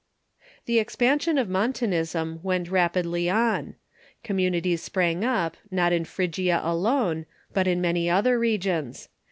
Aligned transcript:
The 0.65 0.79
expansion 0.79 1.37
of 1.37 1.47
Montanism 1.47 2.39
went 2.41 2.71
rajjidly 2.71 3.31
on. 3.31 3.75
Commu 4.23 4.49
nities 4.51 4.79
sprang 4.79 5.23
up, 5.23 5.57
not 5.69 5.93
in 5.93 6.05
Phrygia 6.05 6.59
alone, 6.63 7.27
but 7.53 7.67
in 7.67 7.81
many 7.81 8.09
other 8.09 8.39
regions. 8.39 9.09